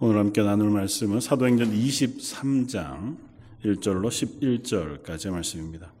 [0.00, 3.16] 오늘 함께 나눌 말씀은 사도행전 23장
[3.64, 5.92] 1절로 11절까지의 말씀입니다.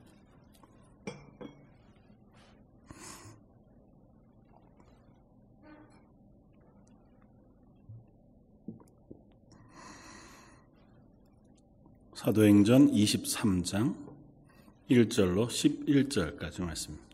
[12.14, 13.96] 사도행전 23장
[14.88, 17.07] 1절로 11절까지 말씀입니다.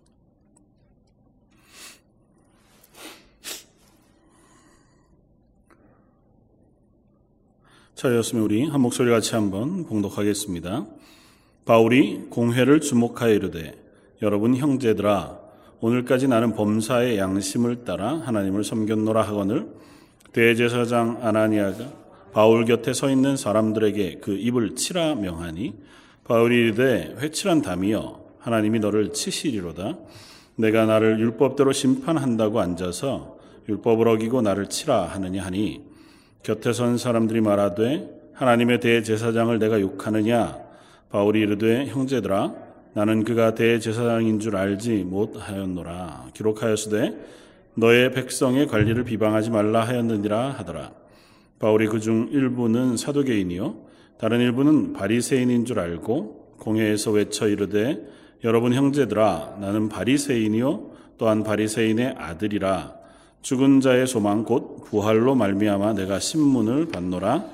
[7.94, 10.86] 차였으면 우리 한 목소리 같이 한번 봉독하겠습니다.
[11.64, 13.72] 바울이 공회를 주목하여 이르되
[14.20, 15.38] 여러분 형제들아
[15.80, 19.68] 오늘까지 나는 범사의 양심을 따라 하나님을 섬겼노라 하거늘
[20.32, 21.92] 대제사장 아나니아가
[22.32, 25.74] 바울 곁에 서 있는 사람들에게 그 입을 치라 명하니
[26.24, 29.98] 바울이 이르되 회칠한 담이여 하나님이 너를 치시리로다
[30.56, 33.38] 내가 나를 율법대로 심판한다고 앉아서
[33.68, 35.93] 율법을 어기고 나를 치라 하느냐 하니
[36.44, 40.58] 곁에 선 사람들이 말하되 하나님의 대제사장을 내가 욕하느냐?
[41.10, 42.54] 바울이 이르되 형제들아
[42.92, 46.26] 나는 그가 대제사장인 줄 알지 못하였노라.
[46.34, 47.16] 기록하였으되
[47.76, 50.92] 너의 백성의 관리를 비방하지 말라 하였느니라 하더라.
[51.58, 53.76] 바울이 그 중 일부는 사도개인이요.
[54.18, 58.04] 다른 일부는 바리새인인 줄 알고 공회에서 외쳐 이르되
[58.44, 60.90] 여러분 형제들아 나는 바리새인이요.
[61.16, 63.03] 또한 바리새인의 아들이라
[63.44, 67.44] 죽은 자의 소망 곧 부활로 말미암아 내가 신문을 받노라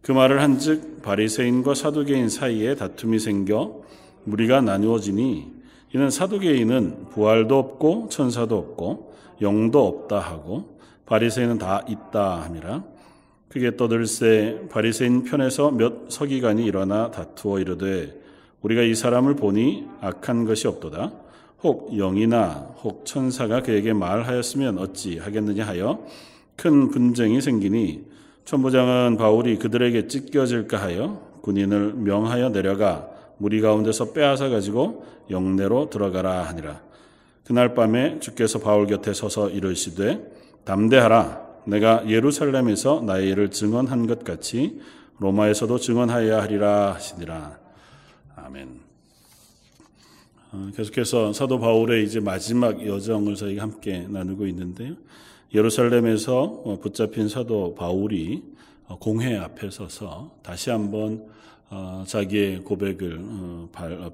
[0.00, 3.82] 그 말을 한즉 바리새인과 사두개인 사이에 다툼이 생겨
[4.22, 5.52] 무리가 나누어지니
[5.92, 12.84] 이는 사두개인은 부활도 없고 천사도 없고 영도 없다 하고 바리새인은 다 있다 함이라
[13.48, 18.20] 그게 떠들새 바리새인 편에서 몇 서기관이 일어나 다투어 이르되
[18.62, 21.23] 우리가 이 사람을 보니 악한 것이 없도다.
[21.64, 26.04] 혹 영이나 혹 천사가 그에게 말하였으면 어찌 하겠느냐 하여
[26.56, 28.04] 큰 분쟁이 생기니
[28.44, 36.82] 천부장은 바울이 그들에게 찢겨질까 하여 군인을 명하여 내려가 무리 가운데서 빼앗아 가지고 영내로 들어가라 하니라.
[37.44, 40.20] 그날 밤에 주께서 바울 곁에 서서 이르시되
[40.64, 44.80] 담대하라 내가 예루살렘에서 나의 일을 증언한 것 같이
[45.18, 47.58] 로마에서도 증언하여야 하리라 하시니라.
[48.36, 48.83] 아멘.
[50.54, 54.94] 어, 계속해서 사도 바울의 이제 마지막 여정을 저희가 함께 나누고 있는데요.
[55.52, 58.44] 예루살렘에서 어, 붙잡힌 사도 바울이
[58.86, 61.26] 어, 공회 앞에 서서 다시 한번
[62.06, 63.20] 자기의 고백을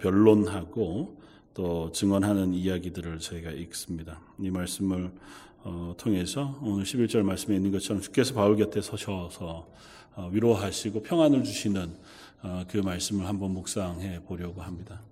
[0.00, 1.20] 변론하고
[1.52, 4.18] 또 증언하는 이야기들을 저희가 읽습니다.
[4.38, 5.10] 이 말씀을
[5.62, 9.68] 어, 통해서 오늘 11절 말씀에 있는 것처럼 주께서 바울 곁에 서셔서
[10.14, 11.94] 어, 위로하시고 평안을 주시는
[12.44, 15.02] 어, 그 말씀을 한번 묵상해 보려고 합니다.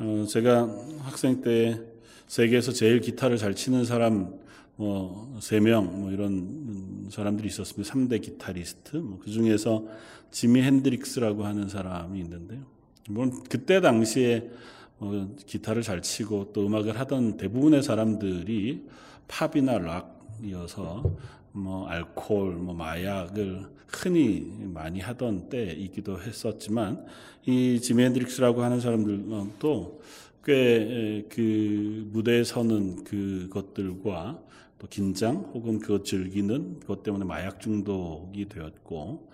[0.00, 0.68] 어, 제가
[1.00, 1.80] 학생 때
[2.26, 4.34] 세계에서 제일 기타를 잘 치는 사람
[4.76, 7.92] 뭐, 세 명, 뭐, 이런 사람들이 있었습니다.
[7.92, 8.96] 3대 기타리스트.
[8.96, 9.84] 뭐, 그 중에서
[10.32, 12.62] 지미 핸드릭스라고 하는 사람이 있는데요.
[13.08, 14.50] 물론, 그때 당시에
[14.98, 18.84] 뭐, 기타를 잘 치고 또 음악을 하던 대부분의 사람들이
[19.28, 21.04] 팝이나 락이어서
[21.52, 27.04] 뭐 알코올, 뭐 마약을 흔히 많이 하던 때이기도 했었지만
[27.46, 30.00] 이 지미 핸드릭스라고 하는 사람들도
[30.44, 34.40] 꽤 그 무대에 서는 그것들과
[34.78, 39.30] 또 긴장 혹은 그것 즐기는 그것 때문에 마약 중독이 되었고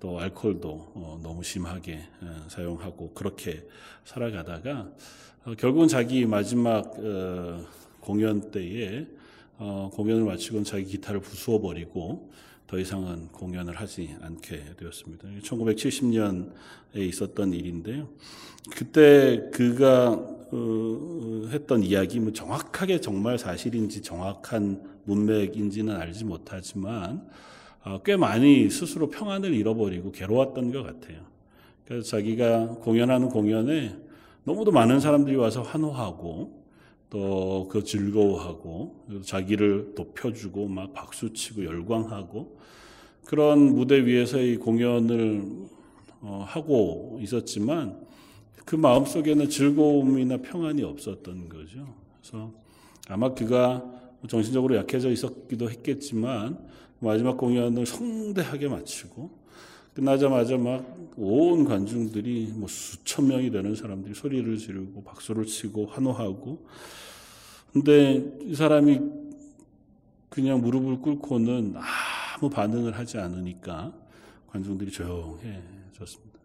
[0.00, 2.00] 또 알코올도 어, 너무 심하게
[2.48, 3.66] 사용하고 그렇게
[4.04, 4.90] 살아가다가
[5.44, 7.64] 어, 결국은 자기 마지막 어,
[8.00, 9.06] 공연 때에
[9.58, 12.30] 어, 공연을 마치고는 자기 기타를 부수어 버리고
[12.68, 15.26] 더 이상은 공연을 하지 않게 되었습니다.
[15.42, 18.08] 1970년에 있었던 일인데요.
[18.76, 20.10] 그때 그가
[20.50, 27.26] 어, 했던 이야기, 뭐 정확하게 정말 사실인지 정확한 문맥인지는 알지 못하지만
[27.84, 31.20] 어, 꽤 많이 스스로 평안을 잃어버리고 괴로웠던 것 같아요.
[31.86, 33.96] 그래서 자기가 공연하는 공연에
[34.44, 36.57] 너무도 많은 사람들이 와서 환호하고
[37.10, 42.58] 또 그 즐거워하고 자기를 높여주고 막 박수치고 열광하고
[43.24, 45.44] 그런 무대 위에서의 공연을
[46.20, 48.00] 어, 하고 있었지만
[48.64, 51.94] 그 마음 속에는 즐거움이나 평안이 없었던 거죠.
[52.20, 52.52] 그래서
[53.08, 53.84] 아마 그가
[54.28, 56.58] 정신적으로 약해져 있었기도 했겠지만
[56.98, 59.30] 마지막 공연을 성대하게 마치고
[59.98, 66.64] 끝나자마자 막 온 관중들이 뭐 수천 명이 되는 사람들이 소리를 지르고 박수를 치고 환호하고
[67.72, 69.00] 근데 이 사람이
[70.28, 71.74] 그냥 무릎을 꿇고는
[72.36, 73.92] 아무 반응을 하지 않으니까
[74.46, 76.38] 관중들이 조용해졌습니다.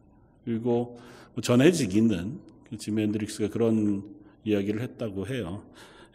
[0.44, 1.00] 그리고
[1.36, 4.04] 뭐 전해지기는 그 지미 핸드릭스가 그런
[4.44, 5.64] 이야기를 했다고 해요.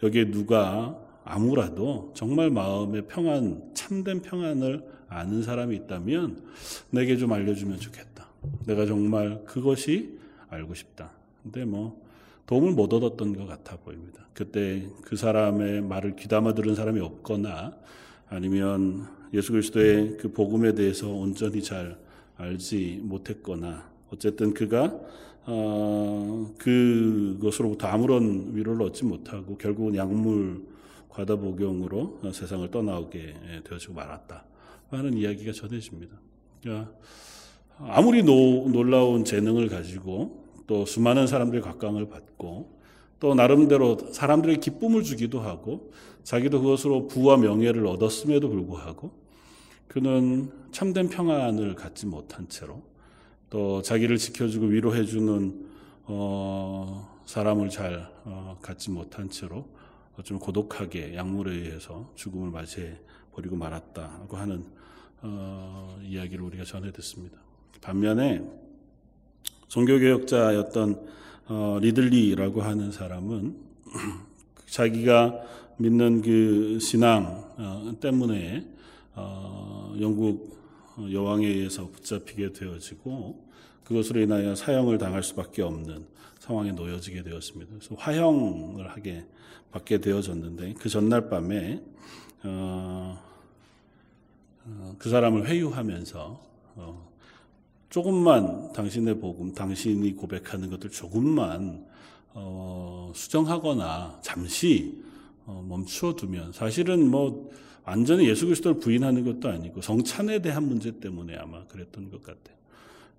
[0.03, 6.43] 여기에 누가 아무라도 정말 마음의 평안, 참된 평안을 아는 사람이 있다면
[6.91, 8.29] 내게 좀 알려주면 좋겠다.
[8.67, 10.19] 내가 정말 그것이
[10.49, 11.11] 알고 싶다.
[11.43, 12.01] 근데 뭐
[12.47, 14.27] 도움을 못 얻었던 것 같아 보입니다.
[14.33, 17.77] 그때 그 사람의 말을 귀담아 들은 사람이 없거나
[18.29, 21.99] 아니면 예수 그리스도의 그 복음에 대해서 온전히 잘
[22.37, 24.99] 알지 못했거나 어쨌든 그가
[25.45, 30.63] 어, 그것으로부터 아무런 위로를 얻지 못하고 결국은 약물
[31.09, 34.45] 과다 복용으로 세상을 떠나오게 되어지고 말았다
[34.91, 36.17] 하는 이야기가 전해집니다.
[36.63, 36.93] 그러니까
[37.79, 42.79] 아무리 노, 놀라운 재능을 가지고 또 수많은 사람들의 각광을 받고
[43.21, 45.93] 또 나름대로 사람들에게 기쁨을 주기도 하고
[46.23, 49.11] 자기도 그것으로 부와 명예를 얻었음에도 불구하고
[49.89, 52.83] 그는 참된 평안을 갖지 못한 채로
[53.51, 55.67] 또 자기를 지켜주고 위로해주는
[56.05, 59.67] 어, 사람을 잘 어, 갖지 못한 채로
[60.25, 62.99] 좀 고독하게 약물에 의해서 죽음을 맞이해
[63.33, 64.65] 버리고 말았다고 하는
[65.23, 67.39] 어, 이야기를 우리가 전해 듣습니다.
[67.81, 68.43] 반면에
[69.69, 71.07] 종교개혁자였던
[71.47, 73.57] 어, 리들리라고 하는 사람은
[74.67, 75.41] 자기가
[75.79, 78.67] 믿는 그 신앙 어, 때문에
[79.15, 80.59] 어, 영국
[81.11, 83.49] 여왕에 의해서 붙잡히게 되어지고
[83.85, 86.07] 그것으로 인하여 사형을 당할 수밖에 없는
[86.41, 87.73] 상황에 놓여지게 되었습니다.
[87.75, 89.25] 그래서 화형을 하게
[89.71, 91.81] 받게 되어졌는데 그 전날 밤에
[92.45, 93.28] 어, 어,
[94.99, 96.41] 그 사람을 회유하면서
[96.77, 97.09] 어,
[97.89, 101.87] 조금만 당신의 복음, 당신이 고백하는 것들 조금만
[102.35, 105.03] 어, 수정하거나 잠시
[105.47, 107.51] 어, 멈추어 두면 사실은 뭐
[107.85, 112.57] 완전히 예수 그리스도를 부인하는 것도 아니고 성찬에 대한 문제 때문에 아마 그랬던 것 같아요.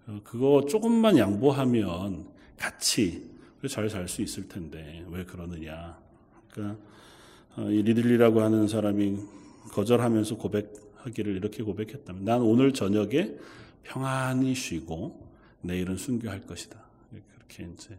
[0.07, 3.29] 어, 그거 조금만 양보하면 같이
[3.67, 5.97] 잘 살 수 있을 텐데 왜 그러느냐.
[6.51, 6.77] 그러니까
[7.57, 9.17] 어, 이 리들리라고 하는 사람이
[9.71, 13.35] 거절하면서 고백 하기를 이렇게 고백했다면 난 오늘 저녁에
[13.83, 15.27] 평안히 쉬고
[15.61, 16.77] 내일은 순교할 것이다.
[17.35, 17.97] 그렇게 이제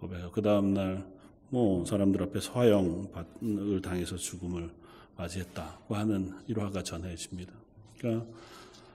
[0.00, 1.14] 고백하고 그 다음 날
[1.54, 4.70] 뭐 사람들 앞에 서 화형을 당해서 죽음을
[5.16, 7.52] 맞이했다고 하는 일화가 전해집니다.
[7.96, 8.26] 그러니까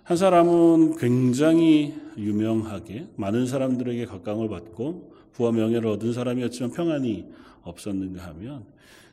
[0.03, 7.31] 한 사람은 굉장히 유명하게 많은 사람들에게 각광을 받고 부와 명예를 얻은 사람이었지만 평안이
[7.63, 8.65] 없었는가 하면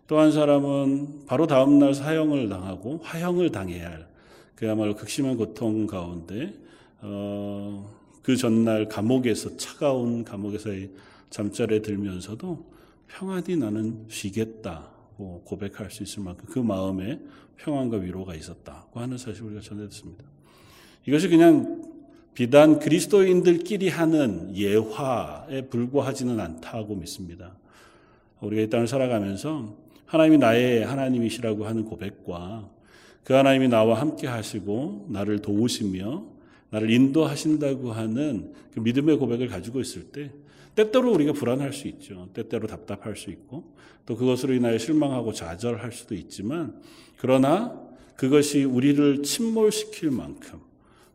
[0.08, 4.08] 또 한 사람은 바로 다음 날 사형을 당하고 화형을 당해야 할
[4.56, 6.52] 그야말로 극심한 고통 가운데
[7.02, 10.90] 어, 그 전날 감옥에서 차가운 감옥에서의
[11.30, 12.64] 잠자리에 들면서도
[13.06, 17.20] 평안히 나는 쉬겠다 뭐 고백할 수 있을 만큼 그 마음에
[17.58, 20.24] 평안과 위로가 있었다고 하는 사실을 우리가 전해듣습니다.
[21.06, 21.94] 이것이 그냥
[22.34, 27.56] 비단 그리스도인들끼리 하는 예화에 불과하지는 않다고 믿습니다.
[28.40, 29.74] 우리가 이 땅을 살아가면서
[30.04, 32.68] 하나님이 나의 하나님이시라고 하는 고백과
[33.26, 36.24] 그 하나님이 나와 함께 하시고 나를 도우시며
[36.70, 40.30] 나를 인도하신다고 하는 그 믿음의 고백을 가지고 있을 때
[40.76, 42.28] 때때로 우리가 불안할 수 있죠.
[42.34, 43.64] 때때로 답답할 수 있고
[44.06, 46.80] 또 그것으로 인하여 실망하고 좌절할 수도 있지만
[47.16, 47.82] 그러나
[48.14, 50.60] 그것이 우리를 침몰시킬 만큼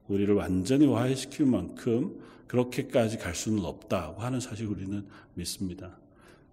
[0.10, 5.06] 우리를 완전히 화해시킬 만큼 그렇게까지 갈 수는 없다고 하는 사실 우리는
[5.36, 5.98] 믿습니다.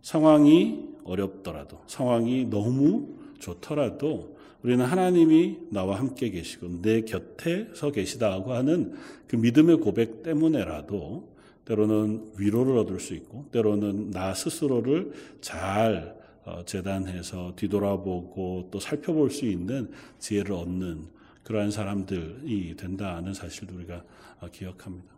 [0.02, 3.08] 상황이 어렵더라도 상황이 너무
[3.40, 8.94] 좋더라도 우리는 하나님이 나와 함께 계시고 내 곁에 서 계시다고 하는
[9.26, 11.28] 그 믿음의 고백 때문에라도
[11.64, 19.44] 때로는 위로를 얻을 수 있고 때로는 나 스스로를 잘 어, 재단해서 뒤돌아보고 또 살펴볼 수
[19.44, 21.04] 있는 지혜를 얻는
[21.42, 24.02] 그러한 사람들이 된다는 사실도 우리가
[24.40, 25.12] 어, 기억합니다.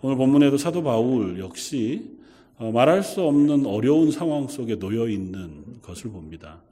[0.00, 2.18] 오늘 본문에도 사도 바울 역시
[2.56, 6.62] 어, 말할 수 없는 어려운 상황 속에 놓여 있는 것을 봅니다.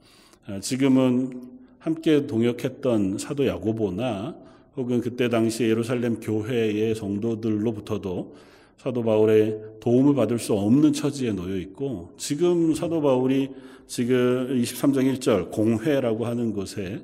[0.61, 4.37] 지금은 함께 동역했던 사도 야고보나
[4.77, 8.35] 혹은 그때 당시 예루살렘 교회의 성도들로부터도
[8.77, 13.49] 사도 바울의 도움을 받을 수 없는 처지에 놓여 있고 지금 사도 바울이
[13.85, 17.03] 지금 23장 1절 공회라고 하는 곳에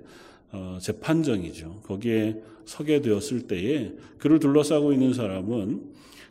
[0.53, 1.81] 어, 재판정이죠.
[1.83, 5.81] 거기에 서게 되었을 때에 그를 둘러싸고 있는 사람은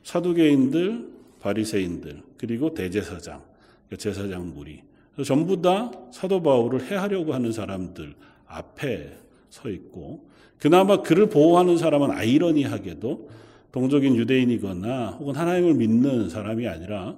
[0.04, 1.06] 사두개인들,
[1.40, 3.42] 바리새인들, 그리고 대제사장,
[3.88, 4.80] 그러니까 제사장 무리.
[5.24, 8.14] 전부 다 사도 바울을 해하려고 하는 사람들
[8.48, 9.16] 앞에
[9.50, 10.28] 서 있고
[10.58, 13.30] 그나마 그를 보호하는 사람은 아이러니하게도
[13.72, 17.16] 동족인 유대인이거나 혹은 하나님을 믿는 사람이 아니라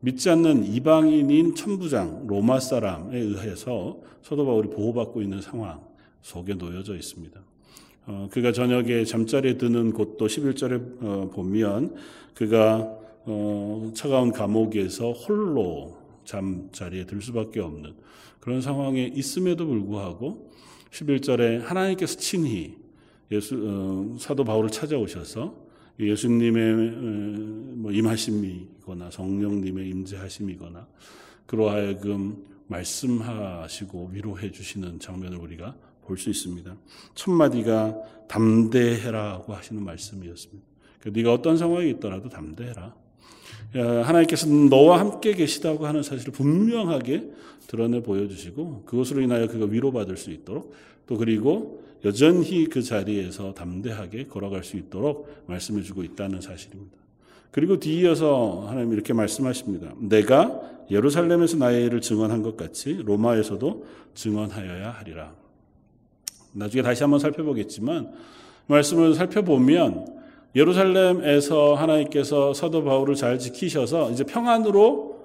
[0.00, 5.80] 믿지 않는 이방인인 천부장 로마 사람에 의해서 사도 바울이 보호받고 있는 상황
[6.20, 7.40] 속에 놓여져 있습니다.
[8.06, 11.94] 어, 그가 저녁에 잠자리에 드는 곳도 11절에 어, 보면
[12.34, 17.94] 그가 어, 차가운 감옥에서 홀로 잠자리에 들 수밖에 없는
[18.40, 20.50] 그런 상황에 있음에도 불구하고
[20.90, 22.76] 11절에 하나님께서 친히
[23.30, 25.64] 예수, 어, 사도 바울을 찾아오셔서
[25.98, 30.86] 예수님의 어, 뭐 임하심이거나 성령님의 임재하심이거나
[31.46, 36.76] 그로 하여금 말씀하시고 위로해 주시는 장면을 우리가 볼 수 있습니다.
[37.14, 40.66] 첫 마디가 담대해라고 하시는 말씀이었습니다.
[41.00, 42.94] 그 네가 어떤 상황이 있더라도 담대해라.
[43.72, 47.30] 하나님께서 너와 함께 계시다고 하는 사실을 분명하게
[47.66, 50.74] 드러내 보여주시고 그것으로 인하여 그가 위로받을 수 있도록
[51.06, 56.96] 또 그리고 여전히 그 자리에서 담대하게 걸어갈 수 있도록 말씀해 주고 있다는 사실입니다.
[57.50, 59.94] 그리고 뒤이어서 하나님 이렇게 말씀하십니다.
[59.98, 65.34] 내가 예루살렘에서 나의 일을 증언한 것 같이 로마에서도 증언하여야 하리라.
[66.52, 68.12] 나중에 다시 한번 살펴보겠지만
[68.66, 70.23] 말씀을 살펴보면
[70.54, 75.18] 예루살렘에서 하나님께서 사도 바울을 잘 지키셔서 이제 평안으로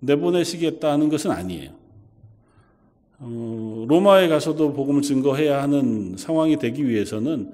[0.00, 1.70] 내보내시겠다는 것은 아니에요.
[3.18, 7.52] 어, 로마에 가서도 복음을 증거해야 하는 상황이 되기 위해서는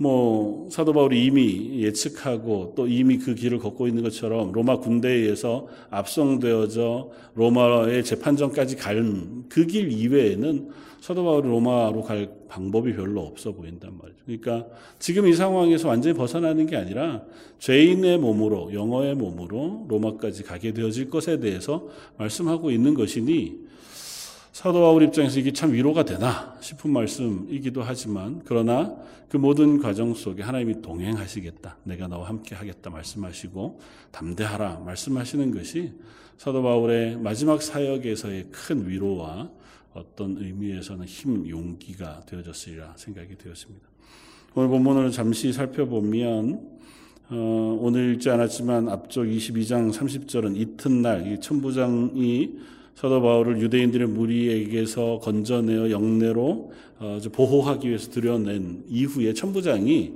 [0.00, 5.66] 뭐 사도 바울이 이미 예측하고 또 이미 그 길을 걷고 있는 것처럼 로마 군대에 의해서
[5.90, 14.18] 압송되어져 로마의 재판정까지 갈그길 이외에는 사도 바울이 로마로 갈 방법이 별로 없어 보인단 말이죠.
[14.24, 14.68] 그러니까
[15.00, 17.22] 지금 이 상황에서 완전히 벗어나는 게 아니라
[17.58, 21.88] 죄인의 몸으로 영어의 몸으로 로마까지 가게 되어질 것에 대해서
[22.18, 23.67] 말씀하고 있는 것이니
[24.52, 28.96] 사도 바울 입장에서 이게 참 위로가 되나 싶은 말씀이기도 하지만 그러나
[29.28, 31.76] 그 모든 과정 속에 하나님이 동행하시겠다.
[31.84, 35.92] 내가 너와 함께 하겠다 말씀하시고 담대하라 말씀하시는 것이
[36.38, 39.50] 사도 바울의 마지막 사역에서의 큰 위로와
[39.92, 43.86] 어떤 의미에서는 힘, 용기가 되어졌으리라 생각이 되었습니다.
[44.54, 46.78] 오늘 본문을 잠시 살펴보면
[47.30, 52.58] 어, 오늘 읽지 않았지만 앞쪽 22장 30절은 이튿날 이 천부장이
[52.98, 60.14] 사도 바울을 유대인들의 무리에게서 건져내어 영내로 어, 보호하기 위해서 들여낸 이후에 천부장이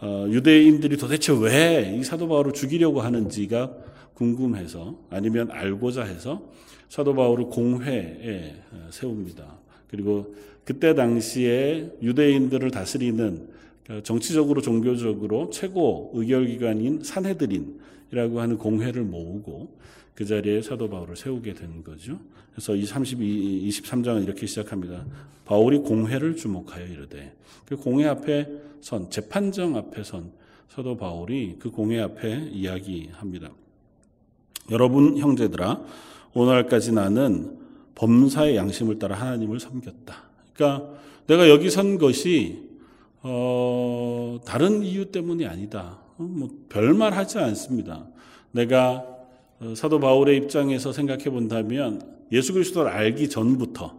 [0.00, 3.72] 어, 유대인들이 도대체 왜 이 사도 바울을 죽이려고 하는지가
[4.14, 6.42] 궁금해서 아니면 알고자 해서
[6.88, 9.44] 사도 바울을 공회에 어, 세웁니다.
[9.86, 13.54] 그리고 그때 당시에 유대인들을 다스리는
[14.02, 19.76] 정치적으로 종교적으로 최고 의결기관인 산헤드린이라고 하는 공회를 모으고
[20.16, 22.18] 그 자리에 사도 바울을 세우게 된 거죠.
[22.50, 25.04] 그래서 이 32, 23장은 이렇게 시작합니다.
[25.44, 28.48] 바울이 공회를 주목하여 이르되 그 공회 앞에
[28.80, 30.32] 선 재판정 앞에 선
[30.70, 33.50] 사도 바울이 그 공회 앞에 이야기합니다.
[34.70, 35.84] 여러분 형제들아
[36.32, 37.58] 오늘까지 나는
[37.94, 40.16] 범사의 양심을 따라 하나님을 섬겼다.
[40.54, 40.94] 그러니까
[41.26, 42.66] 내가 여기 선 것이
[43.20, 45.98] 어, 다른 이유 때문이 아니다.
[46.16, 48.06] 어, 뭐 별말 하지 않습니다.
[48.52, 49.15] 내가 어,
[49.74, 53.98] 사도 바울의 입장에서 생각해 본다면 예수 그리스도를 알기 전부터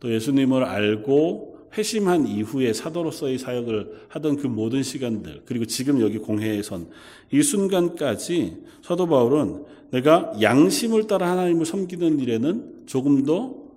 [0.00, 6.62] 또 예수님을 알고 회심한 이후에 사도로서의 사역을 하던 그 모든 시간들 그리고 지금 여기 공회에
[6.62, 6.88] 선
[7.30, 13.68] 이 순간까지 사도 바울은 내가 양심을 따라 하나님을 섬기는 일에는 조금도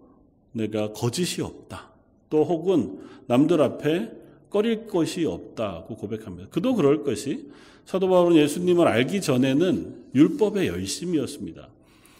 [0.54, 1.92] 내가 거짓이 없다.
[2.30, 4.12] 또 혹은 남들 앞에
[4.52, 6.50] 꺼릴 것이 없다고 고백합니다.
[6.52, 7.48] 그도 그럴 것이
[7.86, 11.70] 사도 바울은 예수님을 알기 전에는 율법의 열심이었습니다.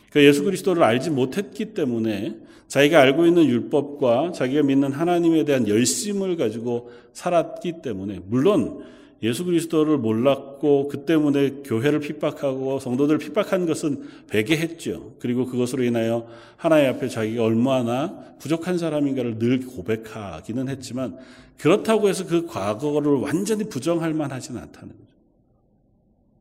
[0.10, 6.38] 그러니까 예수 그리스도를 알지 못했기 때문에 자기가 알고 있는 율법과 자기가 믿는 하나님에 대한 열심을
[6.38, 8.84] 가지고 살았기 때문에 물론
[9.24, 15.16] 예수 그리스도를 몰랐고 그 때문에 교회를 핍박하고 성도들을 핍박한 것은 배개했죠.
[15.20, 21.20] 그리고 그것으로 인하여 하나님 앞에 자기가 얼마나 부족한 사람인가를 늘 고백하기는 했지만
[21.60, 25.12] 그렇다고 해서 그 과거를 완전히 부정할 만하지는 않다는 거죠.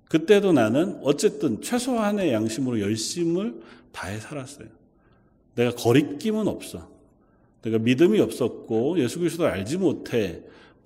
[0.09, 3.61] 그때도 나는 어쨌든 최소한의 양심으로 열심을
[3.93, 4.69] 다해 살았어요.
[5.55, 6.89] 내가 거리낌은 없어.
[7.61, 10.41] 내가 믿음이 없었고 예수 그리스도를 알지 못해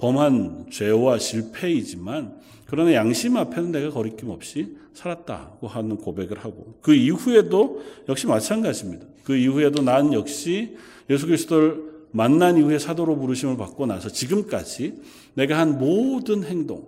[0.05, 2.35] 범한 죄와 실패이지만
[2.67, 9.07] 그러나 양심 앞에는 내가 거리낌 없이 살았다고 하는 고백을 하고 그 이후에도 역시 마찬가지입니다.
[9.23, 10.77] 그 이후에도 난 역시
[11.09, 15.01] 예수 그리스도를 만난 이후에 사도로 부르심을 받고 나서 지금까지
[15.33, 16.87] 내가 한 모든 행동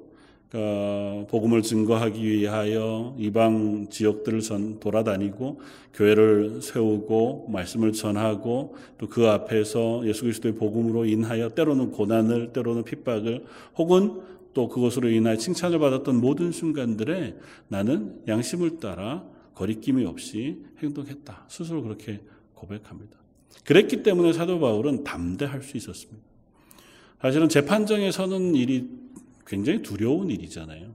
[0.55, 5.61] 어, 복음을 증거하기 위하여 이방 지역들을 전 돌아다니고
[5.93, 13.47] 교회를 세우고 말씀을 전하고 또 그 앞에서 예수 그리스도의 복음으로 인하여 때로는 고난을 때로는 핍박을
[13.79, 14.21] 혹은
[14.53, 17.37] 또 그것으로 인하여 칭찬을 받았던 모든 순간들에
[17.69, 19.25] 나는 양심을 따라
[19.55, 21.47] 거리낌이 없이 행동했다.
[21.49, 22.21] 스스로 그렇게
[22.55, 23.17] 고백합니다.
[23.65, 26.23] 그랬기 때문에 사도 바울은 담대할 수 있었습니다.
[27.21, 28.86] 사실은 재판정에 서는 일이
[29.47, 30.95] 굉장히 두려운 일이잖아요.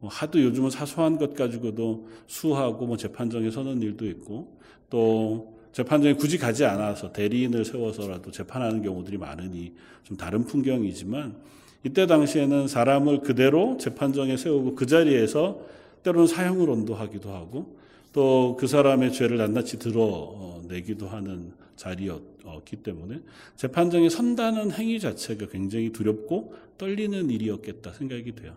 [0.00, 4.58] 뭐 하도 요즘은 사소한 것 가지고도 수하고 뭐 재판정에 서는 일도 있고
[4.88, 11.36] 또 재판정에 굳이 가지 않아서 대리인을 세워서라도 재판하는 경우들이 많으니 좀 다른 풍경이지만
[11.84, 15.60] 이때 당시에는 사람을 그대로 재판정에 세우고 그 자리에서
[16.02, 17.78] 때로는 사형을 언도하기도 하고
[18.12, 23.20] 또 그 사람의 죄를 낱낱이 드러내기도 하는 자리였기 때문에
[23.56, 28.54] 재판정에 선다는 행위 자체가 굉장히 두렵고 떨리는 일이었겠다 생각이 돼요.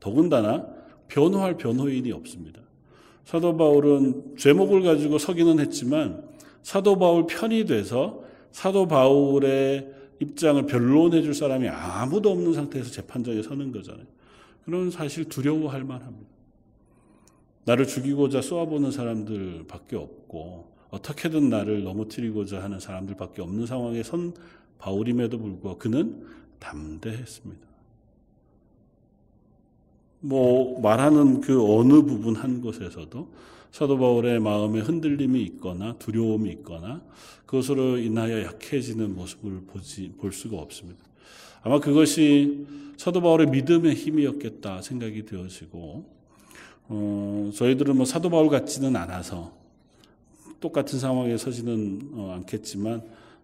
[0.00, 0.66] 더군다나
[1.08, 2.60] 변호할 변호인이 없습니다.
[3.24, 6.22] 사도 바울은 죄목을 가지고 서기는 했지만
[6.62, 13.72] 사도 바울 편이 돼서 사도 바울의 입장을 변론해 줄 사람이 아무도 없는 상태에서 재판정에 서는
[13.72, 14.06] 거잖아요.
[14.64, 16.37] 그런 사실 두려워할 만합니다.
[17.68, 24.32] 나를 죽이고자 쏘아보는 사람들밖에 없고 어떻게든 나를 넘어뜨리고자 하는 사람들밖에 없는 상황에 선
[24.78, 26.24] 바울임에도 불구하고 그는
[26.60, 27.68] 담대했습니다.
[30.20, 33.28] 뭐 말하는 그 어느 부분 한 곳에서도
[33.70, 37.02] 사도 바울의 마음에 흔들림이 있거나 두려움이 있거나
[37.44, 41.04] 그것으로 인하여 약해지는 모습을 보지 볼 수가 없습니다.
[41.60, 46.17] 아마 그것이 사도 바울의 믿음의 힘이었겠다 생각이 되어지고
[46.88, 49.52] 어, 저희들은 뭐 사도 바울 같지는 않아서
[50.60, 53.02] 똑같은 상황에 서지는 어, 않겠지만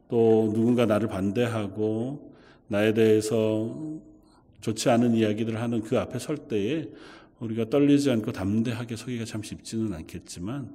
[0.09, 2.33] 또 누군가 나를 반대하고
[2.69, 4.01] 나에 대해서
[4.61, 6.89] 좋지 않은 이야기들을 하는 그 앞에 설 때에
[7.39, 10.75] 우리가 떨리지 않고 담대하게 서기가 참 쉽지는 않겠지만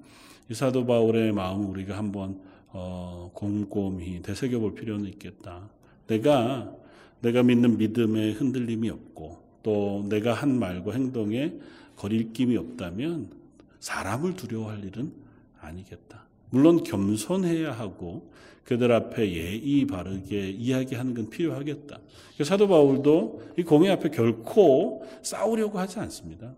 [0.50, 2.40] 이 사도 바울의 마음을 우리가 한번
[2.72, 5.70] 어, 곰곰이 되새겨 볼 필요는 있겠다.
[6.06, 6.72] 내가
[7.22, 11.54] 내가 믿는 믿음에 흔들림이 없고 또 내가 한 말과 행동에
[12.00, 13.30] 거리낌이 없다면
[13.80, 15.12] 사람을 두려워할 일은
[15.60, 16.26] 아니겠다.
[16.50, 18.32] 물론 겸손해야 하고
[18.64, 22.00] 그들 앞에 예의 바르게 이야기하는 건 필요하겠다.
[22.44, 26.54] 사도 바울도 이 공의 앞에 결코 싸우려고 하지 않습니다.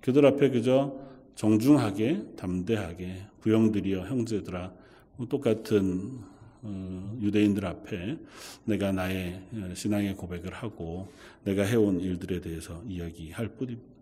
[0.00, 0.94] 그들 앞에 그저
[1.34, 4.72] 정중하게 담대하게 부영들이여 형제들아
[5.16, 6.18] 뭐 똑같은
[6.62, 8.18] 어, 유대인들 앞에
[8.64, 9.42] 내가 나의
[9.74, 11.08] 신앙의 고백을 하고
[11.44, 13.93] 내가 해온 일들에 대해서 이야기할 뿐입니다.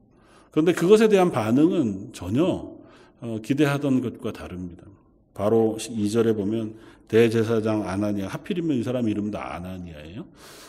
[0.53, 2.71] 그런데 그것에 대한 반응은 전혀
[3.21, 4.85] 어, 기대하던 것과 다릅니다.
[5.35, 6.77] 바로 2절에 보면
[7.09, 10.27] 대제사장 아나니아 하필이면 이 사람 이름도 아나니아예요.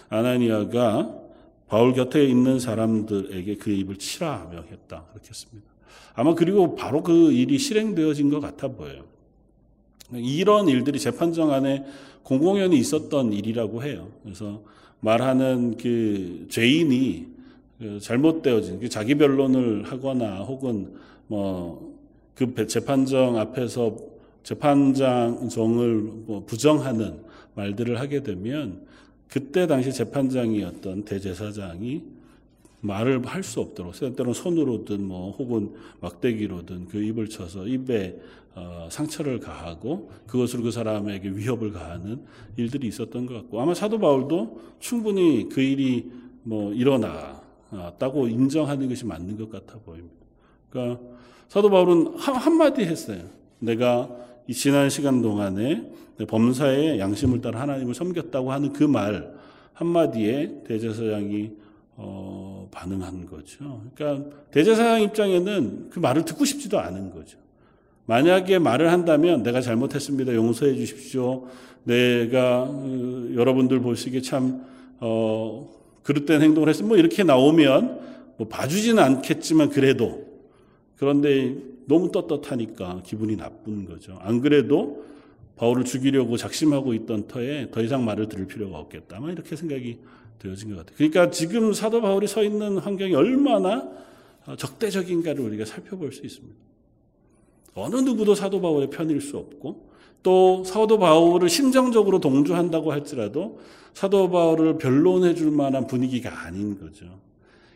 [0.10, 1.16] 아나니아가
[1.68, 5.06] 바울 곁에 있는 사람들에게 그 입을 치라 명했다.
[5.12, 5.68] 그렇게 했습니다.
[6.16, 9.04] 아마 그리고 바로 그 일이 실행되어진 것 같아 보여요.
[10.14, 11.86] 이런 일들이 재판정 안에
[12.24, 14.12] 공공연히 있었던 일이라고 해요.
[14.24, 14.64] 그래서
[15.00, 17.33] 말하는 그 죄인이 그
[18.02, 20.94] 잘못되어진 그 자기 변론을 하거나 혹은
[21.28, 21.94] 뭐
[22.36, 23.96] 그 재판정 앞에서
[24.44, 27.20] 재판장정을 뭐 부정하는
[27.56, 28.82] 말들을 하게 되면
[29.28, 32.04] 그때 당시 재판장이었던 대제사장이
[32.82, 38.20] 말을 할 수 없도록 때로는 손으로든 뭐 혹은 막대기로든 그 입을 쳐서 입에
[38.56, 42.22] 어, 상처를 가하고 그것으로 그 사람에게 위협을 가하는
[42.58, 46.12] 일들이 있었던 것 같고 아마 사도 바울도 충분히 그 일이
[46.44, 47.43] 뭐 일어나 있
[47.98, 50.16] 다고 인정하는 것이 맞는 것 같아 보입니다.
[50.70, 51.02] 그러니까
[51.50, 53.22] 사도 바울은 한 마디 했어요.
[53.60, 54.10] 내가
[54.48, 55.92] 이 지난 시간 동안에
[56.28, 59.34] 범사의 양심을 따라 하나님을 섬겼다고 하는 그 말
[59.74, 61.52] 한마디에 대제사장이
[61.96, 63.82] 어, 반응한 거죠.
[63.94, 67.38] 그러니까 대제사장 입장에는 그 말을 듣고 싶지도 않은 거죠.
[68.06, 70.34] 만약에 말을 한다면 내가 잘못했습니다.
[70.34, 71.48] 용서해 주십시오.
[71.84, 74.64] 내가 어, 여러분들 보시기에 참
[75.00, 75.70] 어,
[76.04, 78.00] 그릇된 행동을 했으면 뭐 이렇게 나오면
[78.38, 80.26] 뭐 봐주지는 않겠지만 그래도
[80.98, 84.18] 그런데 너무 떳떳하니까 기분이 나쁜 거죠.
[84.22, 85.06] 안 그래도
[85.56, 89.20] 바울을 죽이려고 작심하고 있던 터에 더 이상 말을 들을 필요가 없겠다.
[89.20, 90.00] 막 이렇게 생각이
[90.40, 90.96] 되어진 것 같아요.
[90.98, 93.90] 그러니까 지금 사도 바울이 서 있는 환경이 얼마나
[94.58, 96.56] 적대적인가를 우리가 살펴볼 수 있습니다.
[97.76, 99.93] 어느 누구도 사도 바울의 편일 수 없고
[100.24, 103.60] 또 사도 바울을 심정적으로 동조한다고 할지라도
[103.94, 107.06] 사도 바울을 변론해 줄 만한 분위기가 아닌 거죠.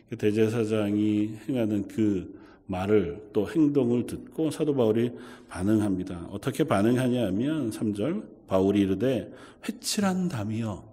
[0.08, 5.12] 그 대제사장이 행하는 그 말을 또 행동을 듣고 사도 바울이
[5.48, 6.28] 반응합니다.
[6.30, 9.32] 어떻게 반응하냐 하면 3절 바울이 이르되
[9.68, 10.84] 회칠한 담이여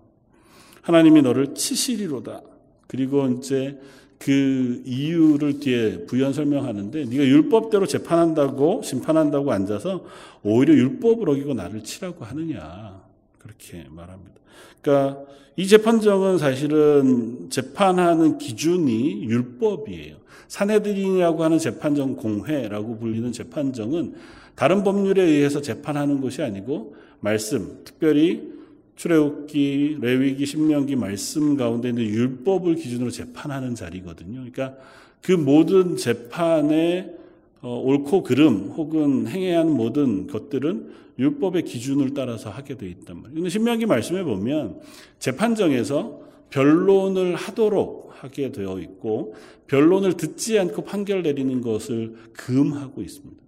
[0.81, 2.41] 하나님이 너를 치시리로다.
[2.87, 3.79] 그리고 이제
[4.17, 10.05] 그 이유를 뒤에 부연 설명하는데 네가 율법대로 재판한다고 심판한다고 앉아서
[10.43, 13.01] 오히려 율법을 어기고 나를 치라고 하느냐
[13.37, 14.33] 그렇게 말합니다.
[14.81, 15.21] 그러니까
[15.57, 20.17] 이 재판정은 사실은 재판하는 기준이 율법이에요.
[20.47, 24.15] 사내들이라고 하는 재판정 공회라고 불리는 재판정은
[24.55, 28.54] 다른 법률에 의해서 재판하는 것이 아니고 말씀, 특별히
[28.95, 34.35] 출애굽기, 레위기, 신명기 말씀 가운데 있는 율법을 기준으로 재판하는 자리거든요.
[34.35, 34.75] 그러니까
[35.21, 37.13] 그 모든 재판의
[37.61, 43.35] 어, 옳고 그름 혹은 행해야 하는 모든 것들은 율법의 기준을 따라서 하게 돼 있단 말이에요.
[43.35, 44.79] 근데 신명기 말씀에 보면
[45.19, 49.35] 재판정에서 변론을 하도록 하게 되어 있고
[49.67, 53.44] 변론을 듣지 않고 판결 내리는 것을 금하고 있습니다.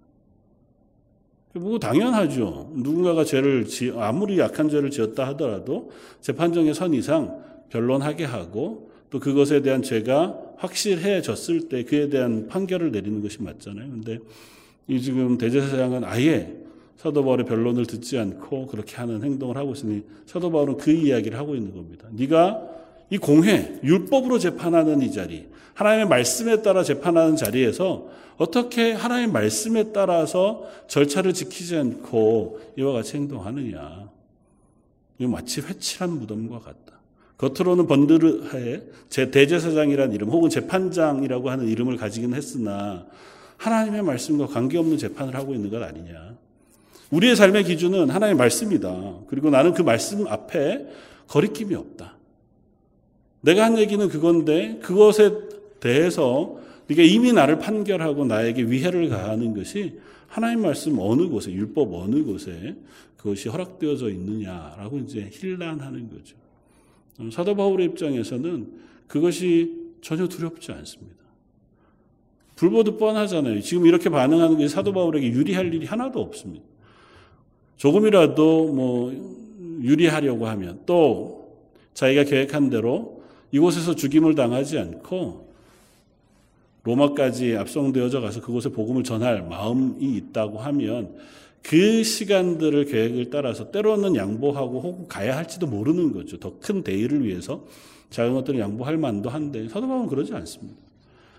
[1.54, 2.72] 뭐 당연하죠.
[2.74, 9.62] 누군가가 죄를 지, 아무리 약한 죄를 지었다 하더라도 재판정의 선 이상 변론하게 하고 또 그것에
[9.62, 13.88] 대한 죄가 확실해졌을 때 그에 대한 판결을 내리는 것이 맞잖아요.
[13.90, 14.18] 근데
[14.86, 16.54] 이 지금 대제사장은 아예
[16.96, 21.54] 사도 바울의 변론을 듣지 않고 그렇게 하는 행동을 하고 있으니 사도 바울은 그 이야기를 하고
[21.54, 22.08] 있는 겁니다.
[22.10, 22.77] 네가
[23.10, 30.64] 이 공회 율법으로 재판하는 이 자리 하나님의 말씀에 따라 재판하는 자리에서 어떻게 하나님의 말씀에 따라서
[30.88, 34.08] 절차를 지키지 않고 이와 같이 행동하느냐.
[35.18, 36.98] 이거 마치 회칠한 무덤과 같다.
[37.38, 43.06] 겉으로는 번드르하에 제 대제사장이라는 이름 혹은 재판장이라고 하는 이름을 가지긴 했으나
[43.56, 46.36] 하나님의 말씀과 관계없는 재판을 하고 있는 것 아니냐.
[47.10, 49.14] 우리의 삶의 기준은 하나님의 말씀이다.
[49.28, 50.86] 그리고 나는 그 말씀 앞에
[51.28, 52.17] 거리낌이 없다.
[53.48, 55.32] 내가 한 얘기는 그건데 그것에
[55.80, 62.24] 대해서 네가 이미 나를 판결하고 나에게 위해를 가하는 것이 하나님 말씀 어느 곳에 율법 어느
[62.24, 62.76] 곳에
[63.16, 66.36] 그것이 허락되어져 있느냐라고 이제 힐난하는 거죠.
[67.32, 68.66] 사도 바울의 입장에서는
[69.06, 71.16] 그것이 전혀 두렵지 않습니다.
[72.56, 73.62] 불보듯 뻔하잖아요.
[73.62, 76.66] 지금 이렇게 반응하는 게 사도 바울에게 유리할 일이 하나도 없습니다.
[77.78, 81.56] 조금이라도 뭐 유리하려고 하면 또
[81.94, 83.17] 자기가 계획한 대로
[83.50, 85.48] 이곳에서 죽임을 당하지 않고
[86.84, 91.16] 로마까지 압송되어져 가서 그곳에 복음을 전할 마음이 있다고 하면
[91.62, 96.38] 그 시간들을 계획을 따라서 때로는 양보하고 혹은 가야 할지도 모르는 거죠.
[96.38, 97.66] 더 큰 대의를 위해서
[98.10, 100.78] 작은 것들을 양보할 만도 한데 사도 바울은 그러지 않습니다.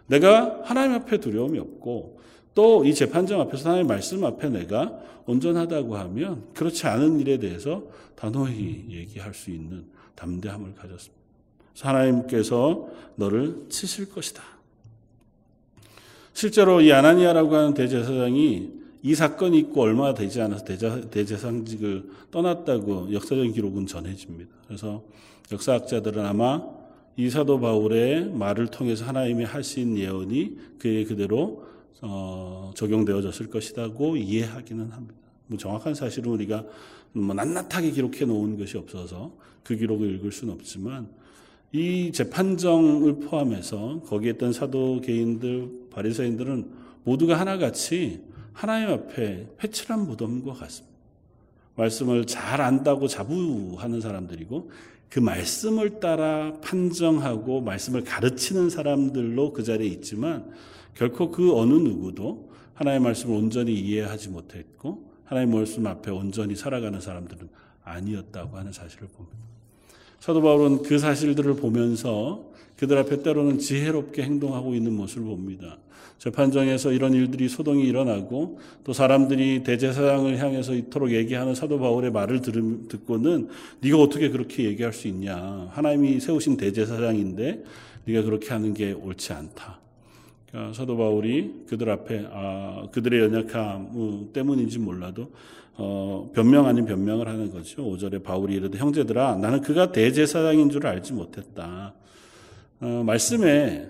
[0.08, 2.20] 내가 하나님 앞에 두려움이 없고
[2.54, 7.84] 또 이 재판정 앞에서 하나님 말씀 앞에 내가 온전하다고 하면 그렇지 않은 일에 대해서
[8.16, 11.18] 단호히 얘기할 수 있는 담대함을 가졌습니다.
[11.82, 14.42] 하나님께서 너를 치실 것이다.
[16.34, 23.54] 실제로 이 아나니아라고 하는 대제사장이 이 사건이 있고 얼마 되지 않아서 대제, 상직을 떠났다고 역사적인
[23.54, 24.50] 기록은 전해집니다.
[24.68, 25.04] 그래서
[25.52, 26.64] 역사학자들은 아마
[27.16, 31.66] 이 사도 바울의 말을 통해서 하나님이 하신 예언이 그에 그대로
[32.02, 35.20] 어, 적용되어졌을 것이라고 이해하기는 합니다.
[35.48, 36.64] 뭐 정확한 사실은 우리가
[37.12, 41.10] 뭐 낱낱하게 기록해 놓은 것이 없어서 그 기록을 읽을 수는 없지만
[41.72, 46.72] 이 재판정을 포함해서 거기에 있던 사도 개인들, 바리새인들은
[47.04, 48.22] 모두가 하나같이
[48.54, 50.98] 하나님 앞에 회칠한 무덤과 같습니다.
[51.76, 54.72] 말씀을 잘 안다고 자부하는 사람들이고
[55.10, 60.52] 그 말씀을 따라 판정하고 말씀을 가르치는 사람들로 그 자리에 있지만
[60.94, 67.50] 결코 그 어느 누구도 하나님의 말씀을 온전히 이해하지 못했고 하나님의 말씀 앞에 온전히 살아가는 사람들은
[67.84, 69.49] 아니었다고 하는 사실을 봅니다.
[70.20, 72.44] 사도 바울은 그 사실들을 보면서
[72.78, 75.78] 그들 앞에 때로는 지혜롭게 행동하고 있는 모습을 봅니다.
[76.18, 82.88] 재판정에서 이런 일들이 소동이 일어나고 또 사람들이 대제사장을 향해서 이토록 얘기하는 사도 바울의 말을 들음,
[82.90, 83.48] 듣고는
[83.80, 85.70] 네가 어떻게 그렇게 얘기할 수 있냐.
[85.72, 87.64] 하나님이 세우신 대제사장인데
[88.06, 89.80] 네가 그렇게 하는 게 옳지 않다.
[90.50, 95.32] 그러니까 사도 바울이 그들 앞에 아, 그들의 연약함 때문인지 몰라도
[95.82, 97.82] 어, 변명 아닌 변명을 하는 거죠.
[97.84, 101.94] 5절에 바울이 이르되 형제들아 나는 그가 대제사장인 줄 알지 못했다.
[102.82, 103.88] 어, 말씀에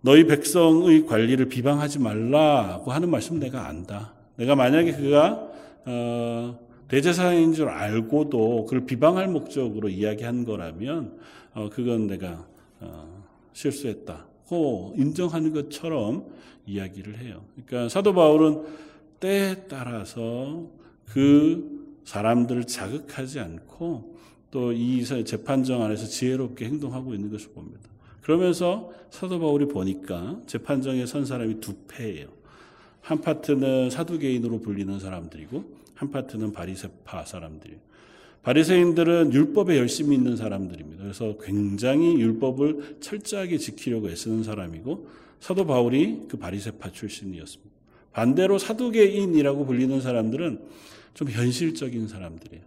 [0.00, 4.14] 너희 백성의 관리를 비방하지 말라고 하는 말씀 내가 안다.
[4.36, 5.48] 내가 만약에 그가
[5.86, 11.18] 어, 대제사장인 줄 알고도 그를 비방할 목적으로 이야기한 거라면
[11.54, 12.46] 어, 그건 내가
[12.78, 16.26] 어, 실수했다고 인정하는 것처럼
[16.64, 17.42] 이야기를 해요.
[17.66, 18.62] 그러니까 사도 바울은
[19.18, 24.12] 때에 따라서 그 사람들을 자극하지 않고
[24.52, 27.88] 또 이 재판정 안에서 지혜롭게 행동하고 있는 것을 봅니다.
[28.20, 32.28] 그러면서 사도 바울이 보니까 재판정에 선 사람이 두 패예요.
[33.00, 37.80] 한 파트는 사두개인으로 불리는 사람들이고 한 파트는 바리새파 사람들이에요.
[38.42, 41.02] 바리새인들은 율법에 열심히 있는 사람들입니다.
[41.02, 45.08] 그래서 굉장히 율법을 철저하게 지키려고 애쓰는 사람이고
[45.40, 47.71] 사도 바울이 그 바리새파 출신이었습니다.
[48.12, 50.60] 반대로 사두개인이라고 불리는 사람들은
[51.14, 52.62] 좀 현실적인 사람들이에요.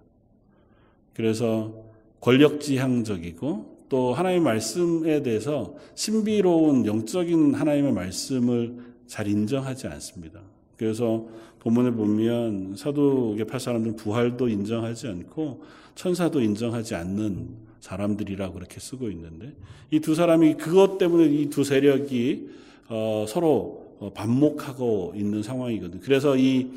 [1.13, 1.73] 그래서
[2.21, 8.77] 권력지향적이고 또 하나님의 말씀에 대해서 신비로운 영적인 하나님의 말씀을
[9.07, 10.41] 잘 인정하지 않습니다.
[10.77, 11.27] 그래서
[11.59, 15.63] 본문에 보면 사도계파 사람들은 부활도 인정하지 않고
[15.95, 17.47] 천사도 인정하지 않는
[17.79, 19.53] 사람들이라고 그렇게 쓰고 있는데
[19.91, 22.49] 이 두 사람이 그것 때문에 이 두 세력이
[22.89, 26.01] 어, 서로 어, 반목하고 있는 상황이거든요.
[26.03, 26.71] 그래서 이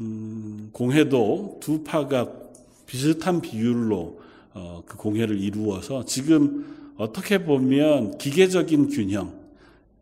[0.00, 2.30] 음, 공회도 두 파가
[2.86, 4.20] 비슷한 비율로
[4.54, 9.38] 어, 그 공회를 이루어서 지금 어떻게 보면 기계적인 균형,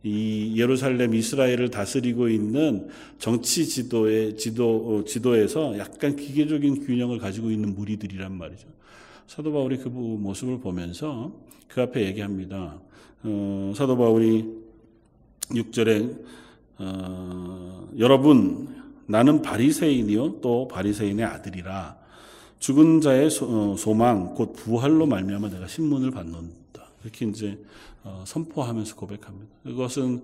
[0.03, 2.89] 이 예루살렘 이스라엘을 다스리고 있는
[3.19, 8.69] 정치 지도의 지도 어, 지도에서 약간 기계적인 균형을 가지고 있는 무리들이란 말이죠.
[9.27, 11.33] 사도 바울이 그 모습을 보면서
[11.67, 12.79] 그 앞에 얘기합니다.
[13.25, 14.45] 어, 사도 바울이
[15.51, 16.17] 6절에
[16.79, 18.69] 어, 여러분
[19.07, 21.97] 나는 바리새인이요 또 바리새인의 아들이라
[22.59, 26.87] 죽은 자의 소, 어, 소망 곧 부활로 말미암아 내가 신문을 받는다.
[27.03, 27.59] 이렇게 이제
[28.03, 29.47] 어, 선포하면서 고백합니다.
[29.65, 30.23] 이것은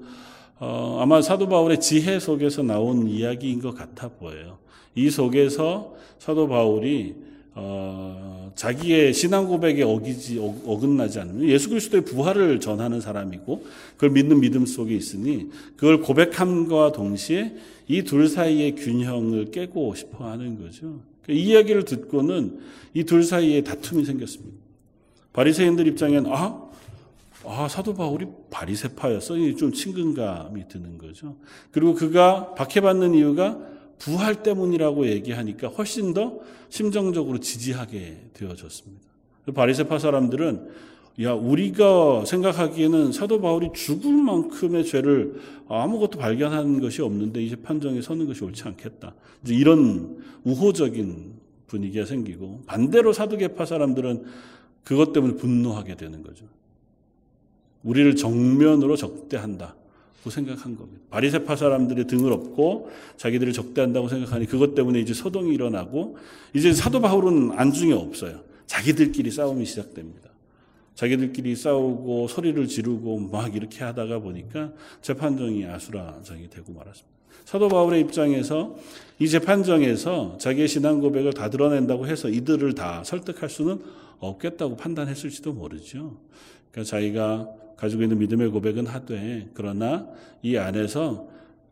[0.59, 4.59] 어, 아마 사도 바울의 지혜 속에서 나온 이야기인 것 같아 보여요.
[4.95, 7.15] 이 속에서 사도 바울이
[7.55, 13.65] 어, 자기의 신앙 고백에 어기지 어 긋나지 않으면 예수 그리스도의 부활을 전하는 사람이고
[13.97, 17.55] 그걸 믿는 믿음 속에 있으니 그걸 고백함과 동시에
[17.89, 21.01] 이 둘 사이의 균형을 깨고 싶어 하는 거죠.
[21.29, 22.61] 이 이야기를 듣고는
[22.95, 24.57] 이 둘 사이에 다툼이 생겼습니다.
[25.33, 26.63] 바리새인들 입장엔 아,
[27.45, 29.35] 아 사도 바울이 바리새파였어.
[29.57, 31.37] 좀 친근감이 드는 거죠.
[31.71, 33.59] 그리고 그가 박해받는 이유가
[34.03, 39.03] 부활 때문이라고 얘기하니까 훨씬 더 심정적으로 지지하게 되어졌습니다.
[39.55, 40.69] 바리새파 사람들은
[41.21, 48.27] 야 우리가 생각하기에는 사도 바울이 죽을 만큼의 죄를 아무것도 발견한 것이 없는데 이제 판정에 서는
[48.27, 49.15] 것이 옳지 않겠다.
[49.45, 51.35] 이제 이런 우호적인
[51.67, 54.25] 분위기가 생기고 반대로 사두개파 사람들은
[54.85, 56.47] 그것 때문에 분노하게 되는 거죠.
[57.85, 59.77] 우리를 정면으로 적대한다.
[60.23, 61.01] 고 생각한 겁니다.
[61.11, 66.17] 바리세파 사람들의 등을 업고 자기들을 적대한다고 생각하니 그것 때문에 이제 소동이 일어나고
[66.55, 68.41] 이제 사도 바울은 안중에 없어요.
[68.67, 70.31] 자기들끼리 싸움이 시작됩니다.
[70.95, 77.11] 자기들끼리 싸우고 소리를 지르고 막 이렇게 하다가 보니까 재판정이 아수라장이 되고 말았습니다.
[77.45, 78.77] 사도 바울의 입장에서
[79.19, 83.83] 이 재판정에서 자기의 신앙 고백을 다 드러낸다고 해서 이들을 다 설득할 수는
[84.21, 86.17] 없겠다고 판단했을지도 모르죠.
[86.71, 87.49] 그러니까 자기가
[87.83, 90.07] 가지고 있는 믿음의 고백은 하되 그러나
[90.41, 91.27] 이 안에서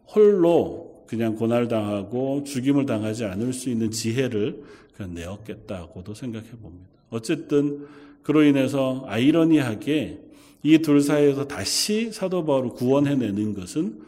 [0.09, 4.61] 홀로 그냥 고날당하고 죽임을 당하지 않을 수 있는 지혜를
[4.97, 6.89] 그냥 내었겠다고도 생각해 봅니다.
[7.11, 7.87] 어쨌든
[8.25, 10.19] 그로 인해서 아이러니하게
[10.65, 14.01] 이 둘 사이에서 다시 사도 바울을 구원해내는 것은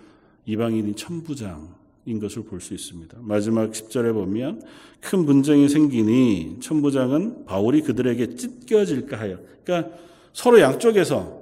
[0.45, 1.69] 이방인인 천부장
[2.05, 3.17] 인 것을 볼 수 있습니다.
[3.21, 4.61] 마지막 10절에 보면
[5.01, 9.97] 큰 분쟁이 생기니 천부장은 바울이 그들에게 찢겨질까 하여 그러니까
[10.33, 11.42] 서로 양쪽에서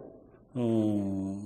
[0.55, 1.43] 어,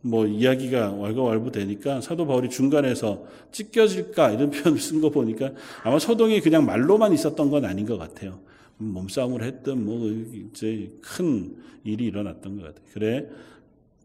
[0.00, 6.40] 뭐 이야기가 왈가왈부 되니까 사도 바울이 중간에서 찢겨질까 이런 표현을 쓴 거 보니까 아마 소동이
[6.40, 8.38] 그냥 말로만 있었던 건 아닌 것 같아요.
[8.78, 12.84] 몸싸움을 했던 뭐 이제 큰 일이 일어났던 것 같아요.
[12.92, 13.28] 그래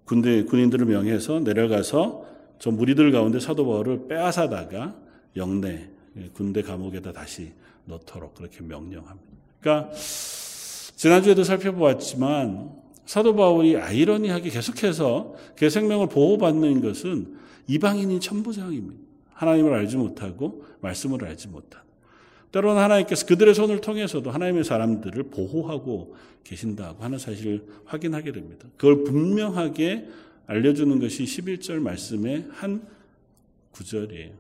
[0.06, 2.26] 군대 군인들을 명해서 내려가서
[2.60, 4.96] 저 무리들 가운데 사도 바울을 빼앗아다가
[5.36, 5.90] 영내
[6.34, 7.52] 군대 감옥에다 다시
[7.86, 9.30] 넣도록 그렇게 명령합니다.
[9.60, 9.92] 그러니까
[10.96, 17.38] 지난주에도 살펴보았지만 사도 바울이 아이러니하게 계속해서 그 생명을 보호받는 것은
[17.68, 19.02] 이방인인 천부장입니다.
[19.34, 21.82] 하나님을 알지 못하고 말씀을 알지 못한.
[22.52, 28.68] 때로는 하나님께서 그들의 손을 통해서도 하나님의 사람들을 보호하고 계신다고 하는 사실을 확인하게 됩니다.
[28.78, 30.08] 그걸 분명하게
[30.46, 32.86] 알려주는 것이 11절 말씀의 한
[33.72, 34.32] 구절이에요.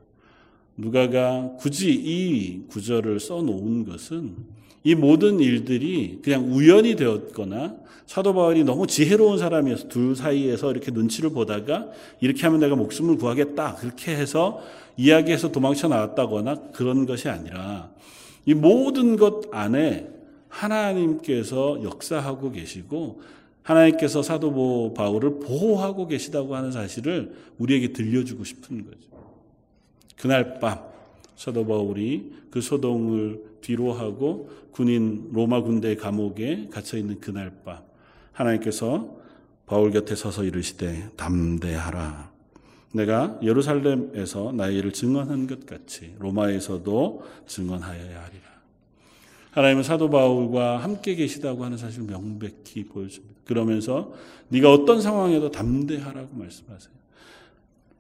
[0.77, 4.35] 누가가 굳이 이 구절을 써놓은 것은
[4.83, 11.29] 이 모든 일들이 그냥 우연이 되었거나 사도 바울이 너무 지혜로운 사람이어서 둘 사이에서 이렇게 눈치를
[11.31, 11.87] 보다가
[12.19, 13.75] 이렇게 하면 내가 목숨을 구하겠다.
[13.75, 14.61] 그렇게 해서
[14.97, 17.89] 이야기해서 도망쳐 나왔다거나 그런 것이 아니라
[18.45, 20.09] 이 모든 것 안에
[20.49, 23.21] 하나님께서 역사하고 계시고
[23.63, 28.97] 하나님께서 사도 바울을 보호하고 계시다고 하는 사실을 우리에게 들려주고 싶은 거죠.
[30.17, 30.79] 그날 밤
[31.35, 37.79] 사도 바울이 그 소동을 뒤로하고 군인 로마 군대 감옥에 갇혀 있는 그날 밤
[38.33, 39.17] 하나님께서
[39.65, 42.31] 바울 곁에 서서 이르시되 담대하라.
[42.93, 48.43] 내가 예루살렘에서 나의 일을 증언한 것 같이 로마에서도 증언하여야 하리라.
[49.51, 53.33] 하나님은 사도 바울과 함께 계시다고 하는 사실을 명백히 보여줍니다.
[53.45, 54.13] 그러면서
[54.49, 56.93] 네가 어떤 상황에도 담대하라고 말씀하세요.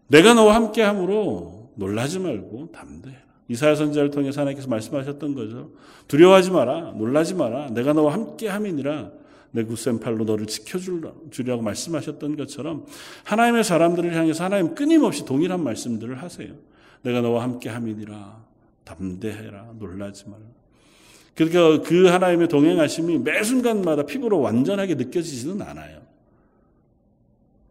[0.07, 3.32] 내가 너와 함께 함으로 놀라지 말고 담대해라.
[3.53, 5.69] 이사야 선지자를 통해서 하나님께서 말씀하셨던 거죠.
[6.07, 6.93] 두려워하지 마라.
[6.97, 7.69] 놀라지 마라.
[7.69, 9.11] 내가 너와 함께 함이니라.
[9.51, 12.87] 내 굳센 팔로 너를 지켜주려고 말씀하셨던 것처럼
[13.23, 16.53] 하나님의 사람들을 향해서 하나님 끊임없이 동일한 말씀들을 하세요.
[17.03, 18.43] 내가 너와 함께 함이니라.
[18.83, 19.73] 담대해라.
[19.77, 20.43] 놀라지 말라.
[21.35, 26.02] 그러니까 그 하나님의 동행하심이 매 순간마다 피부로 완전하게 느껴지지는 않아요.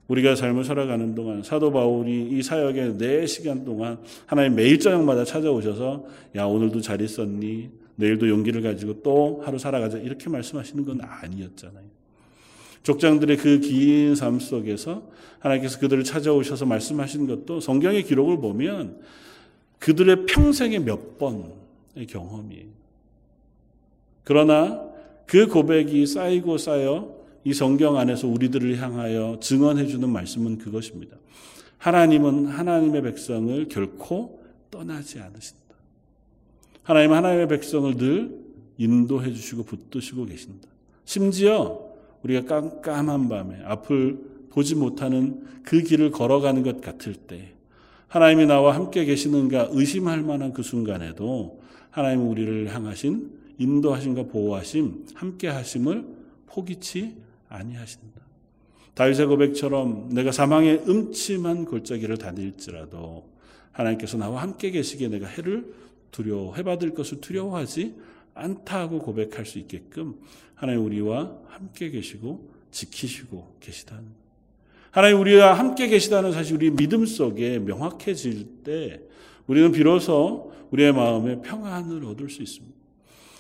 [0.09, 6.05] 우리가 삶을 살아가는 동안 사도 바울이 이 사역의 4시간 동안 하나님 매일 저녁마다 찾아오셔서
[6.37, 7.71] 야 오늘도 잘 있었니?
[7.97, 11.85] 내일도 용기를 가지고 또 하루 살아가자 이렇게 말씀하시는 건 아니었잖아요.
[12.83, 18.99] 족장들의 그 긴 삶 속에서 하나님께서 그들을 찾아오셔서 말씀하신 것도 성경의 기록을 보면
[19.79, 22.67] 그들의 평생의 몇 번의 경험이에요.
[24.25, 24.83] 그러나
[25.27, 31.17] 그 고백이 쌓이고 쌓여 이 성경 안에서 우리들을 향하여 증언해 주는 말씀은 그것입니다.
[31.79, 35.63] 하나님은 하나님의 백성을 결코 떠나지 않으신다.
[36.85, 38.39] 하나님은 하나님의 백성을 늘
[38.79, 40.69] 인도해 주시고 붙드시고 계신다.
[41.05, 44.19] 심지어 우리가 깜깜한 밤에 앞을
[44.51, 47.55] 보지 못하는 그 길을 걸어가는 것 같을 때
[48.09, 56.05] 하나님이 나와 함께 계시는가 의심할 만한 그 순간에도 하나님은 우리를 향하신 인도하심과 보호하심, 함께 하심을
[56.47, 57.17] 포기치
[57.53, 58.21] 아니하신다.
[58.95, 63.31] 다윗의 고백처럼 내가 사망의 음침한 골짜기를 다닐지라도
[63.73, 65.73] 하나님께서 나와 함께 계시기에 내가 해를
[66.11, 67.95] 두려워 해 받을 것을 두려워하지
[68.35, 70.17] 않다고 고백할 수 있게끔
[70.55, 74.05] 하나님 우리와 함께 계시고 지키시고 계시다는
[74.91, 79.01] 하나님 우리와 함께 계시다는 사실 우리 믿음 속에 명확해질 때
[79.47, 82.77] 우리는 비로소 우리의 마음에 평안을 얻을 수 있습니다.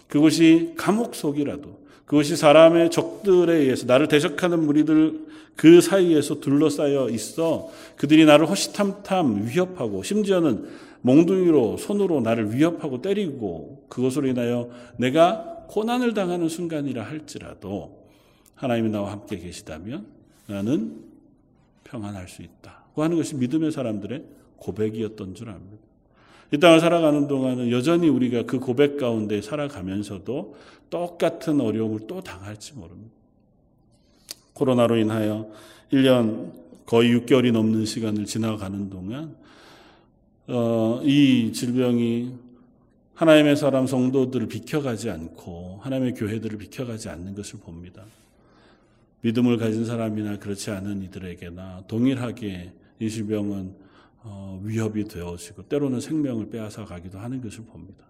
[0.08, 8.24] 그것이 감옥 속이라도 그것이 사람의 적들에 의해서 나를 대적하는 무리들 그 사이에서 둘러싸여 있어 그들이
[8.24, 10.68] 나를 호시탐탐 위협하고 심지어는
[11.02, 18.02] 몽둥이로 손으로 나를 위협하고 때리고 그것으로 인하여 내가 고난을 당하는 순간이라 할지라도
[18.54, 20.06] 하나님이 나와 함께 계시다면
[20.46, 21.02] 나는
[21.84, 24.24] 평안할 수 있다 고 하는 것이 믿음의 사람들의
[24.56, 25.91] 고백이었던 줄 압니다.
[26.52, 30.54] 이 땅을 살아가는 동안은 여전히 우리가 그 고백 가운데 살아가면서도
[30.90, 33.10] 똑같은 어려움을 또 당할지 모릅니다.
[34.52, 35.50] 코로나로 인하여
[35.92, 36.52] 1년
[36.84, 39.34] 거의 6개월이 넘는 시간을 지나가는 동안
[40.46, 42.32] 어, 이 질병이
[43.14, 48.04] 하나님의 사람 성도들을 비켜가지 않고 하나님의 교회들을 비켜가지 않는 것을 봅니다.
[49.22, 53.91] 믿음을 가진 사람이나 그렇지 않은 이들에게나 동일하게 이 질병은 어,
[54.62, 58.04] 위협이 되어지고 때로는 생명을 빼앗아 가기도 하는 것을 봅니다.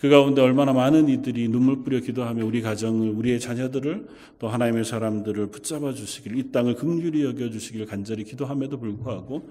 [0.00, 5.48] 그 가운데 얼마나 많은 이들이 눈물 뿌려 기도하며 우리 가정을 우리의 자녀들을 또 하나님의 사람들을
[5.48, 9.50] 붙잡아 주시길 이 땅을 긍휼히 여겨 주시길 간절히 기도함에도 불구하고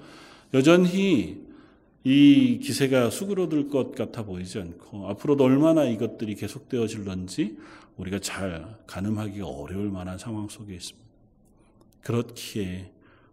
[0.55, 1.45] 여전히
[2.03, 7.57] 이 기세가 수그러들 것 같아 보이지 않고 앞으로도 얼마나 이것들이 계속되어질런지
[7.97, 11.07] 우리가 잘 가늠하기가 어려울 만한 상황 속에 있습니다.
[12.01, 12.91] 그렇기에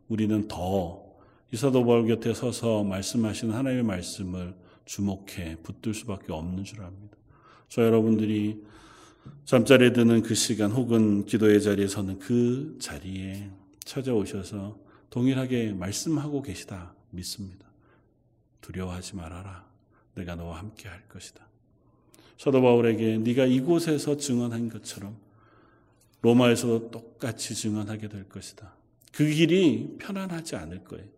[0.09, 1.06] 우리는 더
[1.53, 4.55] 이 사도 바울 곁에 서서 말씀하시는 하나님의 말씀을
[4.85, 7.17] 주목해 붙들 수밖에 없는 줄 압니다.
[7.69, 8.65] 저 여러분들이
[9.45, 13.49] 잠자리에 드는 그 시간 혹은 기도의 자리에 서는 그 자리에
[13.85, 14.79] 찾아오셔서
[15.11, 17.67] 동일하게 말씀하고 계시다 믿습니다.
[18.61, 19.65] 두려워하지 말아라.
[20.15, 21.47] 내가 너와 함께 할 것이다.
[22.39, 25.17] 사도 바울에게 네가 이곳에서 증언한 것처럼
[26.23, 28.75] 로마에서도 똑같이 증언하게 될 것이다.
[29.13, 31.16] 그 길이 편안하지 않을 거예요.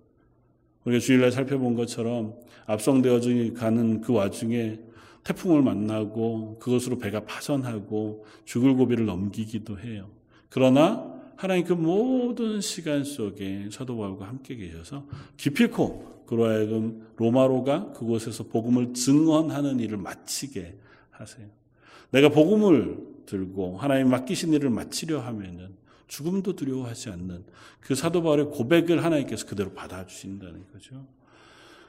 [0.88, 2.35] 우리가 주일날 살펴본 것처럼
[2.66, 3.20] 압송되어
[3.55, 4.79] 가는 그 와중에
[5.22, 10.09] 태풍을 만나고 그것으로 배가 파선하고 죽을 고비를 넘기기도 해요.
[10.48, 15.05] 그러나 하나님 그 모든 시간 속에 사도 바울과 함께 계셔서
[15.37, 20.74] 기필코 그로 하여금 로마로가 그곳에서 복음을 증언하는 일을 마치게
[21.11, 21.46] 하세요.
[22.11, 25.70] 내가 복음을 들고 하나님 맡기신 일을 마치려 하면은
[26.09, 27.44] 죽음도 두려워하지 않는
[27.81, 31.07] 그 사도 바울의 고백을 하나님께서 그대로 받아주신다는 거죠.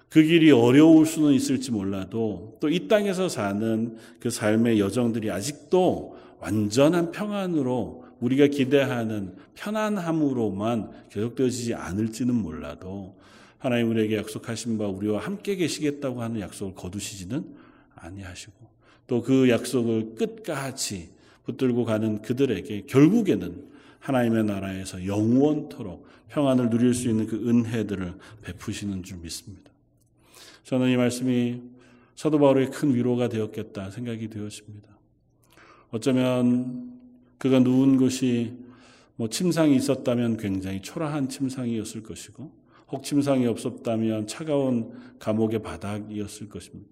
[0.10, 7.12] 그 길이 어려울 수는 있을지 몰라도 또 이 땅에서 사는 그 삶의 여정들이 아직도 완전한
[7.12, 13.17] 평안으로 우리가 기대하는 편안함으로만 계속되어지지 않을지는 몰라도
[13.58, 17.45] 하나님 우리에게 약속하신 바 우리와 함께 계시겠다고 하는 약속을 거두시지는
[17.95, 18.53] 아니하시고
[19.08, 21.10] 또 그 약속을 끝까지
[21.45, 23.68] 붙들고 가는 그들에게 결국에는
[23.99, 29.71] 하나님의 나라에서 영원토록 평안을 누릴 수 있는 그 은혜들을 베푸시는 줄 믿습니다.
[30.63, 31.62] 저는 이 말씀이
[32.15, 34.88] 사도 바울의 큰 위로가 되었겠다 생각이 되었습니다.
[35.91, 36.99] 어쩌면
[37.38, 38.53] 그가 누운 곳이
[39.15, 42.51] 뭐 침상이 있었다면 굉장히 초라한 침상이었을 것이고
[42.91, 46.89] 혹 침상이 없었다면 차가운 감옥의 바닥이었을 것입니다.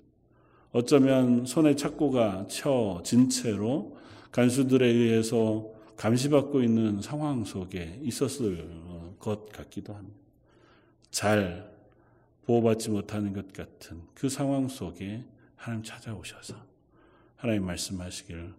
[0.71, 3.97] 어쩌면 손에 착고가 쳐진 채로
[4.31, 8.69] 간수들에 의해서 감시받고 있는 상황 속에 있었을
[9.19, 10.17] 것 같기도 합니다.
[11.09, 11.75] 잘
[12.45, 15.25] 보호받지 못하는 것 같은 그 상황 속에
[15.55, 16.55] 하나님 찾아오셔서
[17.35, 18.53] 하나님 말씀하시기를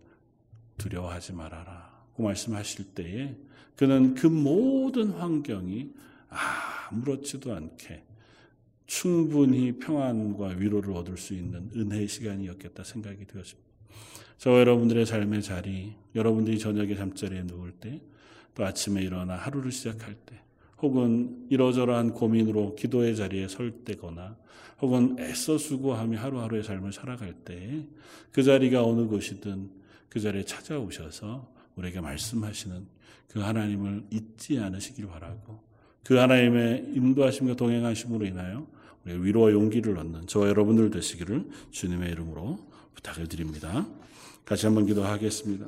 [0.76, 2.04] 두려워하지 말아라.
[2.16, 3.36] 그 말씀하실 때에
[3.76, 5.92] 그는 그 모든 환경이
[6.90, 8.04] 아무렇지도 않게
[8.86, 13.67] 충분히 평안과 위로를 얻을 수 있는 은혜의 시간이었겠다 생각이 되었습니다.
[14.38, 18.00] 저 여러분들의 삶의 자리, 여러분들이 저녁에 잠자리에 누울 때,
[18.54, 20.40] 또 아침에 일어나 하루를 시작할 때,
[20.80, 24.36] 혹은 이러저러한 고민으로 기도의 자리에 설 때거나,
[24.80, 27.84] 혹은 애써 수고하며 하루하루의 삶을 살아갈 때,
[28.30, 29.70] 그 자리가 어느 곳이든
[30.08, 32.86] 그 자리에 찾아오셔서 우리에게 말씀하시는
[33.26, 35.60] 그 하나님을 잊지 않으시길 바라고,
[36.04, 38.68] 그 하나님의 인도하심과 동행하심으로 인하여
[39.04, 43.86] 우리 위로와 용기를 얻는 저와 여러분들 되시기를 주님의 이름으로 부탁을 드립니다.
[44.44, 45.66] 같이 한번 기도하겠습니다.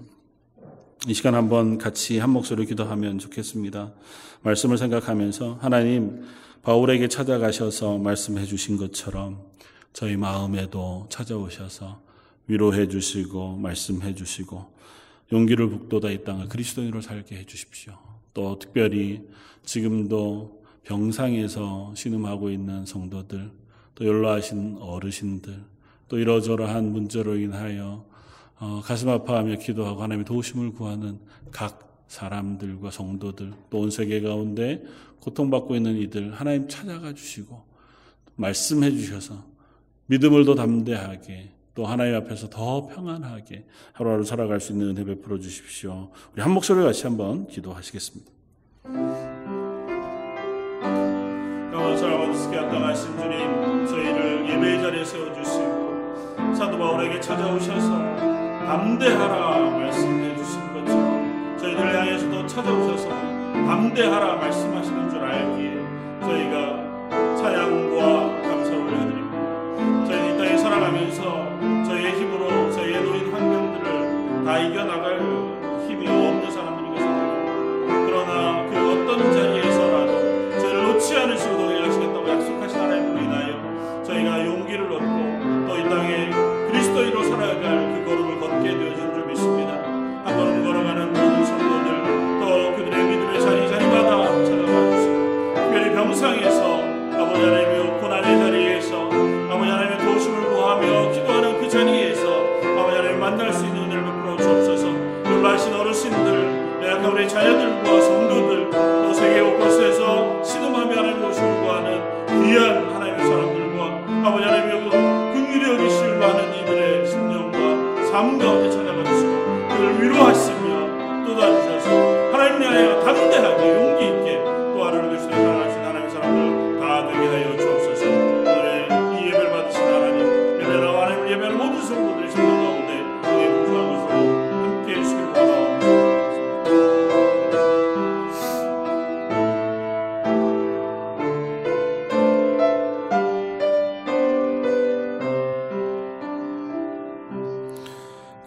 [1.08, 3.92] 이 시간 한번 같이 한 목소리로 기도하면 좋겠습니다.
[4.42, 6.24] 말씀을 생각하면서 하나님
[6.62, 9.42] 바울에게 찾아가셔서 말씀해 주신 것처럼
[9.92, 12.02] 저희 마음에도 찾아오셔서
[12.46, 14.74] 위로해 주시고 말씀해 주시고
[15.32, 17.94] 용기를 북돋아 이 땅을 그리스도인으로 살게 해 주십시오.
[18.34, 19.22] 또 특별히
[19.64, 23.50] 지금도 병상에서 신음하고 있는 성도들,
[23.94, 25.62] 또 연로하신 어르신들,
[26.11, 28.04] 또 이러저러한 문제로 인하여
[28.58, 31.18] 어, 가슴 아파하며 기도하고 하나님의 도우심을 구하는
[31.50, 34.82] 각 사람들과 성도들, 또 온 세계 가운데
[35.20, 37.62] 고통받고 있는 이들 하나님 찾아가 주시고
[38.34, 39.44] 말씀해 주셔서
[40.06, 46.11] 믿음을 더 담대하게 또 하나님 앞에서 더 평안하게 하루하루 살아갈 수 있는 은혜 베풀어 주십시오.
[46.34, 48.32] 우리 한 목소리 같이 한번 기도하시겠습니다.
[52.00, 55.19] 사랑하고 합당하신 주님 저희를 예배의 자리에 세워주시고
[56.61, 57.88] 사도 바울에게 찾아오셔서
[58.66, 65.80] 담대하라 말씀해 주신 것처럼 저희들 향해서도 찾아오셔서 담대하라 말씀하시는 줄 알기에
[66.20, 68.30] 저희가 찬양과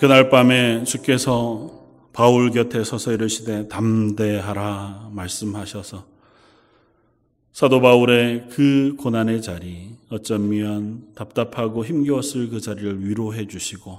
[0.04, 1.82] 그날 밤에 주께서
[2.12, 6.06] 바울 곁에 서서 이르시되 담대하라 말씀하셔서
[7.54, 13.97] 사도 바울의 그 고난의 자리 어쩌면 답답하고 힘겨웠을 그 자리를 위로해 주시고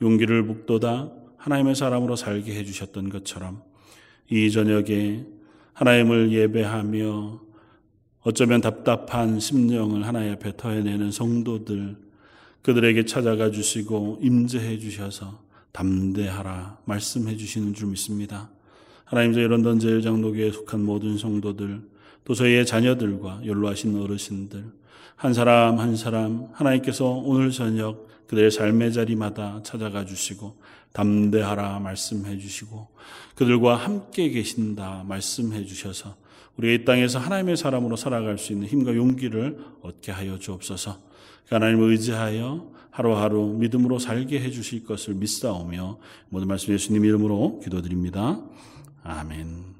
[0.00, 3.62] 용기를 북돋아 하나님의 사람으로 살게 해 주셨던 것처럼
[4.30, 5.24] 이 저녁에
[5.72, 7.40] 하나님을 예배하며
[8.20, 11.96] 어쩌면 답답한 심령을 하나님 앞에 터해내는 성도들
[12.62, 15.40] 그들에게 찾아가 주시고 임재해 주셔서
[15.72, 18.50] 담대하라 말씀해 주시는 줄 믿습니다.
[19.04, 21.82] 하나님 저희 런던 제일장로교에 속한 모든 성도들
[22.24, 24.64] 또 저희의 자녀들과 연로하신 어르신들
[25.16, 30.56] 한 사람 한 사람 하나님께서 오늘 저녁 그들의 삶의 자리마다 찾아가 주시고
[30.92, 32.88] 담대하라 말씀해 주시고
[33.34, 36.16] 그들과 함께 계신다 말씀해 주셔서
[36.56, 41.11] 우리가 이 땅에서 하나님의 사람으로 살아갈 수 있는 힘과 용기를 얻게 하여 주옵소서.
[41.48, 48.40] 그 하나님을 의지하여 하루하루 믿음으로 살게 해주실 것을 믿사오며 모든 말씀 예수님 이름으로 기도드립니다.
[49.02, 49.71] 아멘.